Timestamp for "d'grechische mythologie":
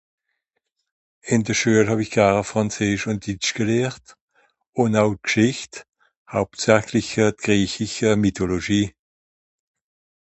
7.37-8.87